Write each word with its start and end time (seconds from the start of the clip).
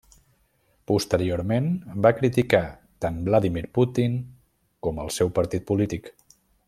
Posteriorment 0.91 1.67
va 2.05 2.11
criticar 2.21 2.63
tant 3.05 3.19
Vladímir 3.27 3.63
Putin 3.79 4.17
com 4.89 5.03
el 5.05 5.13
seu 5.19 5.35
partit 5.37 5.69
polític. 5.73 6.11